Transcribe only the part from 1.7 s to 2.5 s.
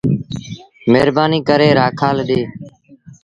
رآکآل ڏي۔